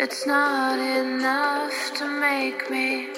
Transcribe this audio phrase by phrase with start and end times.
[0.00, 3.08] It's not enough to make me